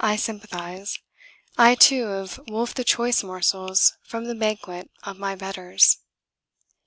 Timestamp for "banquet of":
4.34-5.18